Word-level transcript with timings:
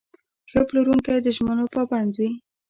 ښه 0.49 0.59
پلورونکی 0.67 1.17
د 1.21 1.27
ژمنو 1.37 1.65
پابند 1.75 2.11
وي. 2.19 2.31